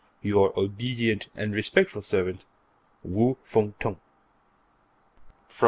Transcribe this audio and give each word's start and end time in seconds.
Your 0.23 0.51
obedient 0.59 1.27
and 1.35 1.53
respectful 1.53 2.01
servant, 2.01 2.43
Wu 3.03 3.37
Fung 3.45 3.75
Tung 3.79 3.99
_From 5.47 5.57
N. 5.57 5.59